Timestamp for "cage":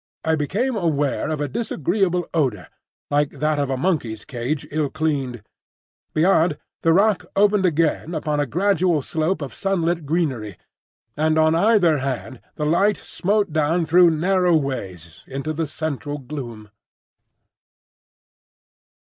4.25-4.67